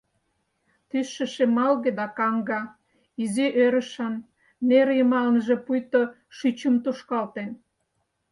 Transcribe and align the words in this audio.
Тӱсшӧ 0.89 1.25
шемалге 1.33 1.91
да 1.99 2.05
каҥга, 2.17 2.61
изи 3.23 3.47
ӧрышан, 3.63 4.15
нер 4.67 4.87
йымалныже 4.97 5.55
пуйто 5.65 6.01
шӱчым 6.37 6.75
тушкалтен. 6.83 7.49